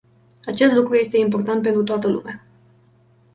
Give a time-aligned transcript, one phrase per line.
[0.45, 2.45] Acest lucru este important pentru toată lumea.